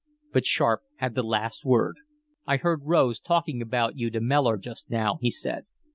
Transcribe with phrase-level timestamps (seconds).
[0.33, 1.97] But Sharp had the last word.
[2.47, 5.67] "I heard Rose talking about you to Mellor just now," he said.